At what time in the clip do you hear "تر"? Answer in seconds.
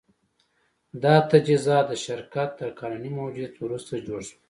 2.59-2.69